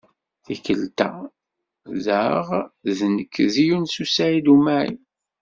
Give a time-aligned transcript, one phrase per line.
[0.45, 1.09] Tikkelt-a
[2.05, 2.47] daɣ
[2.97, 4.99] d nekk, d Yunes u Saɛid u Smaɛil.